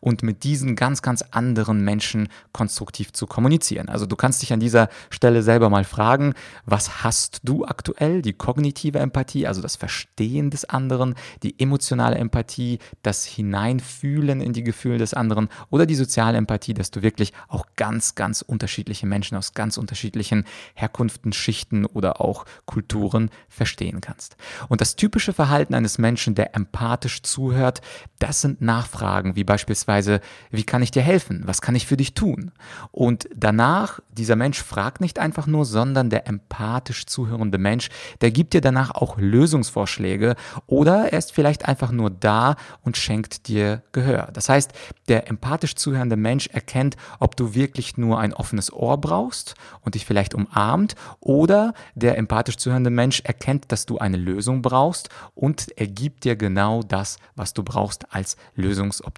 und 0.00 0.22
mit 0.22 0.44
diesen 0.44 0.76
ganz, 0.76 1.02
ganz 1.02 1.22
anderen 1.30 1.84
Menschen 1.84 2.28
konstruktiv 2.52 3.12
zu 3.12 3.26
kommunizieren. 3.26 3.88
Also 3.88 4.06
du 4.06 4.16
kannst 4.16 4.42
dich 4.42 4.52
an 4.52 4.60
dieser 4.60 4.88
Stelle 5.10 5.42
selber 5.42 5.70
mal 5.70 5.84
fragen, 5.84 6.34
was 6.64 7.04
hast 7.04 7.40
du 7.44 7.64
aktuell? 7.64 8.22
Die 8.22 8.32
kognitive 8.32 8.98
Empathie, 8.98 9.46
also 9.46 9.62
das 9.62 9.76
Verstehen 9.76 10.50
des 10.50 10.64
anderen, 10.64 11.14
die 11.42 11.58
emotionale 11.60 12.16
Empathie, 12.16 12.78
das 13.02 13.24
Hineinfühlen 13.24 14.40
in 14.40 14.52
die 14.52 14.64
Gefühle 14.64 14.98
des 14.98 15.14
anderen 15.14 15.48
oder 15.70 15.86
die 15.86 15.94
soziale 15.94 16.38
Empathie, 16.38 16.74
dass 16.74 16.90
du 16.90 17.02
wirklich 17.02 17.32
auch 17.48 17.66
ganz, 17.76 18.14
ganz 18.14 18.42
unterschiedliche 18.42 19.06
Menschen 19.06 19.36
aus 19.36 19.54
ganz 19.54 19.76
unterschiedlichen 19.76 20.44
Herkunften, 20.74 21.32
Schichten 21.32 21.86
oder 21.86 22.20
auch 22.20 22.44
Kulturen 22.66 23.30
verstehen 23.48 24.00
kannst. 24.00 24.36
Und 24.68 24.80
das 24.80 24.96
typische 24.96 25.32
Verhalten 25.32 25.74
eines 25.74 25.98
Menschen, 25.98 26.34
der 26.34 26.54
empathisch 26.54 27.22
zuhört, 27.22 27.80
das 28.18 28.40
sind 28.40 28.60
Nachfragen 28.60 29.19
wie 29.34 29.44
beispielsweise, 29.44 30.20
wie 30.50 30.64
kann 30.64 30.82
ich 30.82 30.90
dir 30.90 31.02
helfen? 31.02 31.42
Was 31.44 31.60
kann 31.60 31.74
ich 31.74 31.86
für 31.86 31.96
dich 31.96 32.14
tun? 32.14 32.52
Und 32.90 33.28
danach, 33.34 34.00
dieser 34.10 34.36
Mensch 34.36 34.62
fragt 34.62 35.00
nicht 35.00 35.18
einfach 35.18 35.46
nur, 35.46 35.64
sondern 35.64 36.10
der 36.10 36.26
empathisch 36.26 37.06
zuhörende 37.06 37.58
Mensch, 37.58 37.88
der 38.20 38.30
gibt 38.30 38.54
dir 38.54 38.60
danach 38.60 38.90
auch 38.90 39.18
Lösungsvorschläge 39.18 40.34
oder 40.66 41.12
er 41.12 41.18
ist 41.18 41.32
vielleicht 41.32 41.66
einfach 41.66 41.92
nur 41.92 42.10
da 42.10 42.56
und 42.82 42.96
schenkt 42.96 43.48
dir 43.48 43.82
Gehör. 43.92 44.28
Das 44.32 44.48
heißt, 44.48 44.72
der 45.08 45.28
empathisch 45.28 45.74
zuhörende 45.74 46.16
Mensch 46.16 46.46
erkennt, 46.48 46.96
ob 47.18 47.36
du 47.36 47.54
wirklich 47.54 47.96
nur 47.96 48.18
ein 48.18 48.34
offenes 48.34 48.72
Ohr 48.72 48.98
brauchst 48.98 49.54
und 49.82 49.94
dich 49.94 50.06
vielleicht 50.06 50.34
umarmt 50.34 50.94
oder 51.20 51.74
der 51.94 52.18
empathisch 52.18 52.56
zuhörende 52.56 52.90
Mensch 52.90 53.20
erkennt, 53.20 53.72
dass 53.72 53.86
du 53.86 53.98
eine 53.98 54.16
Lösung 54.16 54.62
brauchst 54.62 55.08
und 55.34 55.68
er 55.76 55.86
gibt 55.86 56.24
dir 56.24 56.36
genau 56.36 56.82
das, 56.82 57.18
was 57.34 57.54
du 57.54 57.62
brauchst 57.62 58.12
als 58.12 58.36
Lösungsoption. 58.54 59.09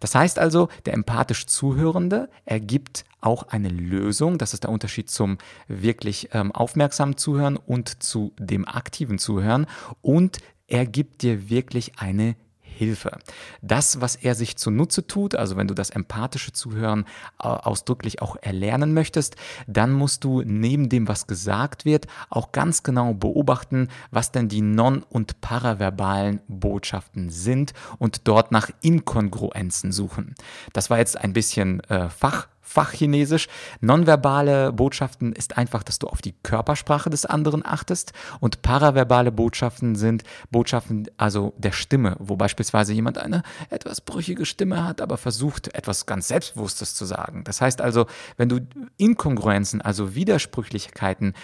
Das 0.00 0.14
heißt 0.14 0.38
also, 0.38 0.68
der 0.86 0.94
empathisch 0.94 1.46
Zuhörende 1.46 2.28
ergibt 2.44 3.04
auch 3.20 3.44
eine 3.44 3.68
Lösung. 3.68 4.38
Das 4.38 4.54
ist 4.54 4.64
der 4.64 4.70
Unterschied 4.70 5.10
zum 5.10 5.38
wirklich 5.68 6.30
ähm, 6.32 6.52
aufmerksamen 6.52 7.16
Zuhören 7.16 7.56
und 7.56 8.02
zu 8.02 8.32
dem 8.38 8.66
aktiven 8.66 9.18
Zuhören. 9.18 9.66
Und 10.00 10.38
er 10.66 10.86
gibt 10.86 11.22
dir 11.22 11.50
wirklich 11.50 11.98
eine 11.98 12.36
Hilfe. 12.76 13.18
Das, 13.62 14.00
was 14.00 14.16
er 14.16 14.34
sich 14.34 14.56
zunutze 14.56 15.06
tut, 15.06 15.34
also 15.34 15.56
wenn 15.56 15.68
du 15.68 15.74
das 15.74 15.90
empathische 15.90 16.52
Zuhören 16.52 17.04
äh, 17.38 17.46
ausdrücklich 17.46 18.22
auch 18.22 18.36
erlernen 18.40 18.94
möchtest, 18.94 19.36
dann 19.66 19.92
musst 19.92 20.24
du 20.24 20.42
neben 20.42 20.88
dem, 20.88 21.08
was 21.08 21.26
gesagt 21.26 21.84
wird, 21.84 22.06
auch 22.28 22.52
ganz 22.52 22.82
genau 22.82 23.14
beobachten, 23.14 23.88
was 24.10 24.32
denn 24.32 24.48
die 24.48 24.62
non- 24.62 25.02
und 25.02 25.40
paraverbalen 25.40 26.40
Botschaften 26.48 27.30
sind 27.30 27.72
und 27.98 28.26
dort 28.28 28.52
nach 28.52 28.70
Inkongruenzen 28.80 29.92
suchen. 29.92 30.34
Das 30.72 30.90
war 30.90 30.98
jetzt 30.98 31.18
ein 31.18 31.32
bisschen 31.32 31.80
äh, 31.84 32.08
Fach. 32.08 32.48
Fachchinesisch. 32.70 33.48
Nonverbale 33.80 34.72
Botschaften 34.72 35.32
ist 35.32 35.58
einfach, 35.58 35.82
dass 35.82 35.98
du 35.98 36.06
auf 36.06 36.22
die 36.22 36.36
Körpersprache 36.44 37.10
des 37.10 37.26
anderen 37.26 37.66
achtest 37.66 38.12
und 38.38 38.62
paraverbale 38.62 39.32
Botschaften 39.32 39.96
sind 39.96 40.22
Botschaften 40.52 41.08
also 41.16 41.52
der 41.58 41.72
Stimme, 41.72 42.14
wo 42.20 42.36
beispielsweise 42.36 42.92
jemand 42.92 43.18
eine 43.18 43.42
etwas 43.70 44.00
brüchige 44.00 44.46
Stimme 44.46 44.86
hat, 44.86 45.00
aber 45.00 45.16
versucht 45.16 45.74
etwas 45.74 46.06
ganz 46.06 46.28
Selbstbewusstes 46.28 46.94
zu 46.94 47.04
sagen. 47.06 47.42
Das 47.42 47.60
heißt 47.60 47.80
also, 47.80 48.06
wenn 48.36 48.48
du 48.48 48.60
Inkongruenzen, 48.98 49.80
also 49.80 50.14
Widersprüchlichkeiten 50.14 51.34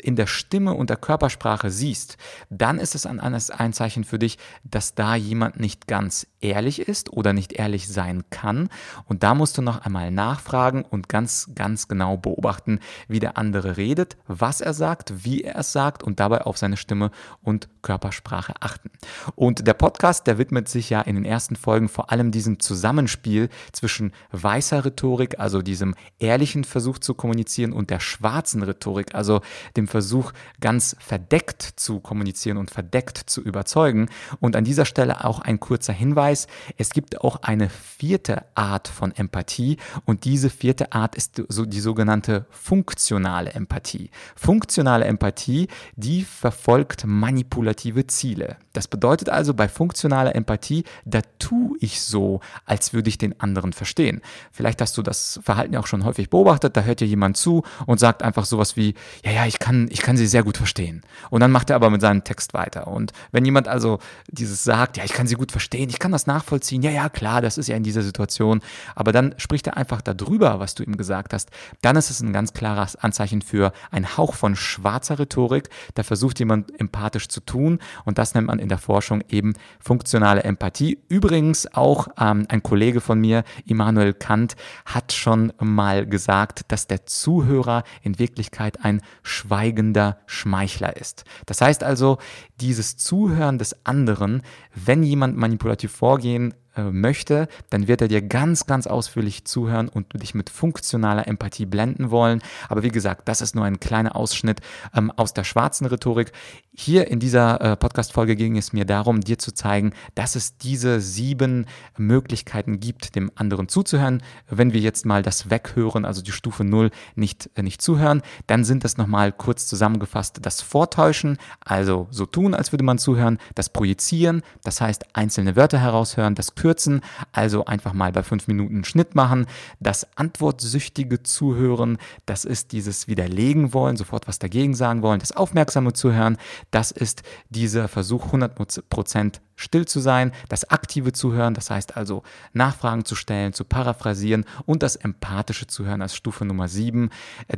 in 0.00 0.14
der 0.14 0.28
Stimme 0.28 0.74
und 0.74 0.88
der 0.88 0.98
Körpersprache 0.98 1.70
siehst, 1.70 2.16
dann 2.48 2.78
ist 2.78 2.94
es 2.94 3.06
ein 3.06 3.72
Zeichen 3.72 4.04
für 4.04 4.20
dich, 4.20 4.38
dass 4.62 4.94
da 4.94 5.16
jemand 5.16 5.58
nicht 5.58 5.88
ganz 5.88 6.28
ehrlich 6.40 6.80
ist 6.80 7.12
oder 7.12 7.32
nicht 7.32 7.54
ehrlich 7.54 7.88
sein 7.88 8.22
kann. 8.30 8.68
Und 9.06 9.22
da 9.22 9.34
musst 9.34 9.58
du 9.58 9.62
noch 9.62 9.80
einmal 9.84 10.10
nachfragen, 10.10 10.75
fragen 10.76 10.82
und 10.82 11.08
ganz, 11.08 11.50
ganz 11.54 11.88
genau 11.88 12.16
beobachten, 12.16 12.80
wie 13.08 13.20
der 13.20 13.38
andere 13.38 13.76
redet, 13.76 14.16
was 14.26 14.60
er 14.60 14.74
sagt, 14.74 15.24
wie 15.24 15.42
er 15.42 15.56
es 15.56 15.72
sagt 15.72 16.02
und 16.02 16.20
dabei 16.20 16.42
auf 16.42 16.58
seine 16.58 16.76
Stimme 16.76 17.10
und 17.42 17.68
Körpersprache 17.82 18.54
achten. 18.60 18.90
Und 19.34 19.66
der 19.66 19.74
Podcast, 19.74 20.26
der 20.26 20.38
widmet 20.38 20.68
sich 20.68 20.90
ja 20.90 21.00
in 21.00 21.14
den 21.14 21.24
ersten 21.24 21.56
Folgen 21.56 21.88
vor 21.88 22.10
allem 22.10 22.30
diesem 22.30 22.58
Zusammenspiel 22.58 23.48
zwischen 23.72 24.12
weißer 24.32 24.84
Rhetorik, 24.84 25.38
also 25.38 25.62
diesem 25.62 25.94
ehrlichen 26.18 26.64
Versuch 26.64 26.98
zu 26.98 27.14
kommunizieren, 27.14 27.72
und 27.72 27.90
der 27.90 28.00
schwarzen 28.00 28.62
Rhetorik, 28.62 29.14
also 29.14 29.40
dem 29.76 29.88
Versuch, 29.88 30.32
ganz 30.60 30.96
verdeckt 30.98 31.62
zu 31.62 32.00
kommunizieren 32.00 32.56
und 32.56 32.70
verdeckt 32.70 33.18
zu 33.18 33.40
überzeugen. 33.40 34.08
Und 34.40 34.56
an 34.56 34.64
dieser 34.64 34.84
Stelle 34.84 35.24
auch 35.24 35.40
ein 35.40 35.60
kurzer 35.60 35.92
Hinweis. 35.92 36.48
Es 36.76 36.90
gibt 36.90 37.20
auch 37.20 37.42
eine 37.42 37.68
vierte 37.68 38.44
Art 38.54 38.88
von 38.88 39.12
Empathie 39.12 39.76
und 40.04 40.24
diese 40.24 40.50
vierte 40.50 40.65
Art 40.92 41.14
ist 41.14 41.42
die 41.48 41.80
sogenannte 41.80 42.46
funktionale 42.50 43.52
Empathie. 43.52 44.10
Funktionale 44.34 45.04
Empathie, 45.04 45.68
die 45.96 46.24
verfolgt 46.24 47.04
manipulative 47.06 48.06
Ziele. 48.06 48.56
Das 48.72 48.88
bedeutet 48.88 49.28
also 49.28 49.54
bei 49.54 49.68
funktionaler 49.68 50.34
Empathie, 50.34 50.84
da 51.04 51.20
tue 51.38 51.76
ich 51.80 52.02
so, 52.02 52.40
als 52.64 52.92
würde 52.92 53.08
ich 53.08 53.18
den 53.18 53.40
anderen 53.40 53.72
verstehen. 53.72 54.20
Vielleicht 54.52 54.80
hast 54.80 54.98
du 54.98 55.02
das 55.02 55.40
Verhalten 55.42 55.74
ja 55.74 55.80
auch 55.80 55.86
schon 55.86 56.04
häufig 56.04 56.30
beobachtet, 56.30 56.76
da 56.76 56.82
hört 56.82 57.00
dir 57.00 57.06
jemand 57.06 57.36
zu 57.36 57.62
und 57.86 57.98
sagt 58.00 58.22
einfach 58.22 58.44
sowas 58.44 58.76
wie, 58.76 58.94
ja, 59.24 59.32
ja, 59.32 59.46
ich 59.46 59.58
kann, 59.58 59.88
ich 59.90 60.02
kann 60.02 60.16
sie 60.16 60.26
sehr 60.26 60.42
gut 60.42 60.56
verstehen. 60.56 61.02
Und 61.30 61.40
dann 61.40 61.50
macht 61.50 61.70
er 61.70 61.76
aber 61.76 61.90
mit 61.90 62.00
seinem 62.00 62.24
Text 62.24 62.52
weiter. 62.54 62.88
Und 62.88 63.12
wenn 63.32 63.44
jemand 63.44 63.68
also 63.68 63.98
dieses 64.28 64.62
sagt, 64.64 64.96
ja, 64.96 65.04
ich 65.04 65.12
kann 65.12 65.26
sie 65.26 65.36
gut 65.36 65.52
verstehen, 65.52 65.88
ich 65.88 65.98
kann 65.98 66.12
das 66.12 66.26
nachvollziehen, 66.26 66.82
ja, 66.82 66.90
ja, 66.90 67.08
klar, 67.08 67.40
das 67.40 67.58
ist 67.58 67.68
ja 67.68 67.76
in 67.76 67.82
dieser 67.82 68.02
Situation, 68.02 68.60
aber 68.94 69.12
dann 69.12 69.34
spricht 69.38 69.66
er 69.66 69.76
einfach 69.76 70.02
darüber, 70.02 70.55
was 70.60 70.74
du 70.74 70.82
ihm 70.82 70.96
gesagt 70.96 71.32
hast, 71.32 71.50
dann 71.82 71.96
ist 71.96 72.10
es 72.10 72.20
ein 72.20 72.32
ganz 72.32 72.52
klares 72.52 72.96
Anzeichen 72.96 73.42
für 73.42 73.72
einen 73.90 74.16
Hauch 74.16 74.34
von 74.34 74.56
schwarzer 74.56 75.18
Rhetorik. 75.18 75.68
Da 75.94 76.02
versucht 76.02 76.38
jemand 76.38 76.78
empathisch 76.80 77.28
zu 77.28 77.40
tun 77.40 77.78
und 78.04 78.18
das 78.18 78.34
nennt 78.34 78.46
man 78.46 78.58
in 78.58 78.68
der 78.68 78.78
Forschung 78.78 79.22
eben 79.28 79.54
funktionale 79.80 80.42
Empathie. 80.44 80.98
Übrigens 81.08 81.72
auch 81.74 82.08
ähm, 82.18 82.46
ein 82.48 82.62
Kollege 82.62 83.00
von 83.00 83.20
mir, 83.20 83.44
Immanuel 83.66 84.14
Kant, 84.14 84.56
hat 84.84 85.12
schon 85.12 85.52
mal 85.60 86.06
gesagt, 86.06 86.62
dass 86.68 86.86
der 86.86 87.06
Zuhörer 87.06 87.84
in 88.02 88.18
Wirklichkeit 88.18 88.84
ein 88.84 89.00
schweigender 89.22 90.18
Schmeichler 90.26 90.96
ist. 90.96 91.24
Das 91.46 91.60
heißt 91.60 91.82
also, 91.82 92.18
dieses 92.60 92.96
Zuhören 92.96 93.58
des 93.58 93.86
anderen, 93.86 94.42
wenn 94.74 95.02
jemand 95.02 95.36
manipulativ 95.36 95.92
vorgehen 95.92 96.54
möchte, 96.84 97.48
dann 97.70 97.88
wird 97.88 98.00
er 98.00 98.08
dir 98.08 98.22
ganz, 98.22 98.66
ganz 98.66 98.86
ausführlich 98.86 99.44
zuhören 99.44 99.88
und 99.88 100.20
dich 100.20 100.34
mit 100.34 100.50
funktionaler 100.50 101.26
Empathie 101.26 101.66
blenden 101.66 102.10
wollen. 102.10 102.42
Aber 102.68 102.82
wie 102.82 102.90
gesagt, 102.90 103.28
das 103.28 103.40
ist 103.40 103.54
nur 103.54 103.64
ein 103.64 103.80
kleiner 103.80 104.16
Ausschnitt 104.16 104.60
ähm, 104.94 105.10
aus 105.10 105.34
der 105.34 105.44
schwarzen 105.44 105.86
Rhetorik. 105.86 106.32
Hier 106.78 107.10
in 107.10 107.20
dieser 107.20 107.58
äh, 107.62 107.74
Podcast-Folge 107.74 108.36
ging 108.36 108.58
es 108.58 108.74
mir 108.74 108.84
darum, 108.84 109.22
dir 109.22 109.38
zu 109.38 109.54
zeigen, 109.54 109.94
dass 110.14 110.36
es 110.36 110.58
diese 110.58 111.00
sieben 111.00 111.64
Möglichkeiten 111.96 112.80
gibt, 112.80 113.16
dem 113.16 113.32
anderen 113.34 113.68
zuzuhören. 113.68 114.22
Wenn 114.50 114.74
wir 114.74 114.80
jetzt 114.82 115.06
mal 115.06 115.22
das 115.22 115.48
Weghören, 115.48 116.04
also 116.04 116.20
die 116.20 116.32
Stufe 116.32 116.64
0, 116.64 116.90
nicht, 117.14 117.48
äh, 117.54 117.62
nicht 117.62 117.80
zuhören, 117.80 118.20
dann 118.46 118.62
sind 118.62 118.84
das 118.84 118.98
nochmal 118.98 119.32
kurz 119.32 119.66
zusammengefasst 119.66 120.40
das 120.42 120.60
Vortäuschen, 120.60 121.38
also 121.64 122.08
so 122.10 122.26
tun, 122.26 122.52
als 122.52 122.72
würde 122.72 122.84
man 122.84 122.98
zuhören, 122.98 123.38
das 123.54 123.70
Projizieren, 123.70 124.42
das 124.62 124.82
heißt 124.82 125.16
einzelne 125.16 125.56
Wörter 125.56 125.78
heraushören, 125.78 126.34
das 126.34 126.56
kürzen, 126.56 127.00
also 127.32 127.64
einfach 127.64 127.94
mal 127.94 128.12
bei 128.12 128.22
fünf 128.22 128.48
Minuten 128.48 128.84
Schnitt 128.84 129.14
machen. 129.14 129.46
Das 129.80 130.06
antwortsüchtige 130.16 131.22
Zuhören, 131.22 131.96
das 132.26 132.44
ist 132.44 132.72
dieses 132.72 133.08
Widerlegen 133.08 133.72
wollen, 133.72 133.96
sofort 133.96 134.28
was 134.28 134.38
dagegen 134.38 134.74
sagen 134.74 135.00
wollen. 135.00 135.20
Das 135.20 135.32
aufmerksame 135.32 135.94
Zuhören, 135.94 136.36
das 136.70 136.90
ist 136.90 137.22
dieser 137.48 137.88
Versuch, 137.88 138.26
100 138.26 138.88
Prozent 138.88 139.40
still 139.56 139.86
zu 139.86 140.00
sein, 140.00 140.32
das 140.48 140.70
aktive 140.70 141.12
Zuhören, 141.12 141.54
das 141.54 141.70
heißt 141.70 141.96
also 141.96 142.22
Nachfragen 142.52 143.04
zu 143.04 143.14
stellen, 143.14 143.52
zu 143.52 143.64
paraphrasieren 143.64 144.44
und 144.66 144.82
das 144.82 144.96
empathische 144.96 145.66
Zuhören 145.66 146.02
als 146.02 146.14
Stufe 146.14 146.44
Nummer 146.44 146.68
7. 146.68 147.10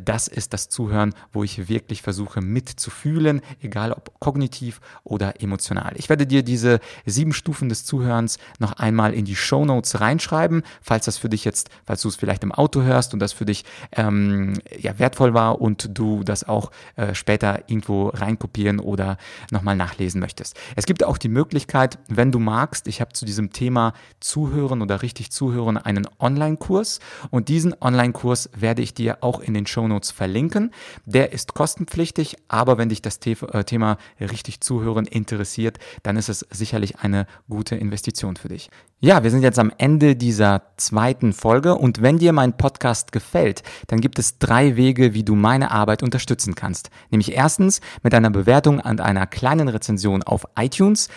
Das 0.04 0.28
ist 0.28 0.52
das 0.52 0.68
Zuhören, 0.68 1.14
wo 1.32 1.44
ich 1.44 1.68
wirklich 1.68 2.02
versuche 2.02 2.40
mitzufühlen, 2.40 3.42
egal 3.60 3.92
ob 3.92 4.18
kognitiv 4.20 4.80
oder 5.04 5.42
emotional. 5.42 5.92
Ich 5.96 6.08
werde 6.08 6.26
dir 6.26 6.42
diese 6.42 6.80
sieben 7.04 7.32
Stufen 7.32 7.68
des 7.68 7.84
Zuhörens 7.84 8.38
noch 8.58 8.72
einmal 8.74 9.12
in 9.12 9.24
die 9.24 9.36
Show 9.36 9.64
Notes 9.64 10.00
reinschreiben, 10.00 10.62
falls 10.80 11.04
das 11.06 11.18
für 11.18 11.28
dich 11.28 11.44
jetzt, 11.44 11.68
falls 11.84 12.02
du 12.02 12.08
es 12.08 12.16
vielleicht 12.16 12.42
im 12.44 12.52
Auto 12.52 12.82
hörst 12.82 13.12
und 13.12 13.20
das 13.20 13.32
für 13.32 13.44
dich 13.44 13.64
ähm, 13.92 14.54
ja, 14.78 14.98
wertvoll 14.98 15.34
war 15.34 15.60
und 15.60 15.90
du 15.98 16.22
das 16.22 16.44
auch 16.44 16.70
äh, 16.96 17.14
später 17.14 17.64
irgendwo 17.66 18.08
reinkopieren 18.08 18.78
oder 18.78 19.18
nochmal 19.50 19.76
nachlesen 19.76 20.20
möchtest. 20.20 20.56
Es 20.76 20.86
gibt 20.86 21.02
auch 21.04 21.18
die 21.18 21.28
Möglichkeit, 21.28 21.87
Möglichkeit, 21.88 21.98
wenn 22.08 22.32
du 22.32 22.38
magst, 22.38 22.86
ich 22.86 23.00
habe 23.00 23.12
zu 23.12 23.24
diesem 23.24 23.52
Thema 23.52 23.92
Zuhören 24.20 24.82
oder 24.82 25.02
richtig 25.02 25.30
Zuhören 25.30 25.76
einen 25.76 26.06
Online-Kurs 26.18 27.00
und 27.30 27.48
diesen 27.48 27.74
Online-Kurs 27.80 28.50
werde 28.56 28.82
ich 28.82 28.94
dir 28.94 29.18
auch 29.20 29.40
in 29.40 29.54
den 29.54 29.66
Shownotes 29.66 30.10
verlinken. 30.10 30.72
Der 31.06 31.32
ist 31.32 31.54
kostenpflichtig, 31.54 32.36
aber 32.48 32.78
wenn 32.78 32.88
dich 32.88 33.02
das 33.02 33.18
äh, 33.24 33.64
Thema 33.64 33.98
richtig 34.20 34.60
Zuhören 34.60 35.06
interessiert, 35.06 35.78
dann 36.02 36.16
ist 36.16 36.28
es 36.28 36.46
sicherlich 36.50 36.98
eine 36.98 37.26
gute 37.48 37.76
Investition 37.76 38.36
für 38.36 38.48
dich. 38.48 38.70
Ja, 39.00 39.22
wir 39.22 39.30
sind 39.30 39.42
jetzt 39.42 39.60
am 39.60 39.70
Ende 39.78 40.16
dieser 40.16 40.62
zweiten 40.76 41.32
Folge 41.32 41.76
und 41.76 42.02
wenn 42.02 42.18
dir 42.18 42.32
mein 42.32 42.56
Podcast 42.56 43.12
gefällt, 43.12 43.62
dann 43.86 44.00
gibt 44.00 44.18
es 44.18 44.40
drei 44.40 44.74
Wege, 44.74 45.14
wie 45.14 45.22
du 45.22 45.36
meine 45.36 45.70
Arbeit 45.70 46.02
unterstützen 46.02 46.56
kannst. 46.56 46.90
Nämlich 47.10 47.32
erstens 47.32 47.80
mit 48.02 48.12
einer 48.12 48.30
Bewertung 48.30 48.80
und 48.80 49.00
einer 49.00 49.28
kleinen 49.28 49.68
Rezension 49.68 50.24
auf 50.24 50.48
iTunes, 50.58 51.08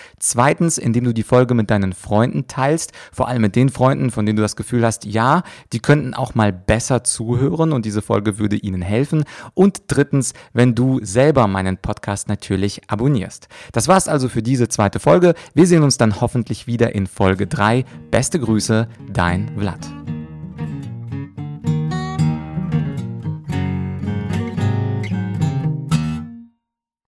zweitens 0.61 0.77
indem 0.77 1.05
du 1.05 1.13
die 1.13 1.23
Folge 1.23 1.55
mit 1.55 1.71
deinen 1.71 1.93
Freunden 1.93 2.45
teilst, 2.47 2.91
vor 3.11 3.27
allem 3.27 3.41
mit 3.41 3.55
den 3.55 3.69
Freunden, 3.69 4.11
von 4.11 4.25
denen 4.25 4.35
du 4.35 4.43
das 4.43 4.55
Gefühl 4.55 4.85
hast, 4.85 5.05
ja, 5.05 5.41
die 5.73 5.79
könnten 5.79 6.13
auch 6.13 6.35
mal 6.35 6.53
besser 6.53 7.03
zuhören 7.03 7.71
und 7.71 7.85
diese 7.85 8.01
Folge 8.01 8.37
würde 8.37 8.57
ihnen 8.57 8.81
helfen 8.81 9.23
und 9.55 9.83
drittens, 9.87 10.33
wenn 10.53 10.75
du 10.75 10.99
selber 11.03 11.47
meinen 11.47 11.77
Podcast 11.77 12.29
natürlich 12.29 12.81
abonnierst. 12.87 13.47
Das 13.71 13.87
war's 13.87 14.07
also 14.07 14.29
für 14.29 14.43
diese 14.43 14.67
zweite 14.67 14.99
Folge. 14.99 15.33
Wir 15.55 15.65
sehen 15.65 15.83
uns 15.83 15.97
dann 15.97 16.21
hoffentlich 16.21 16.67
wieder 16.67 16.93
in 16.93 17.07
Folge 17.07 17.47
3 17.47 17.83
Beste 18.11 18.39
Grüße, 18.39 18.87
dein 19.11 19.49
Vlad. 19.57 20.00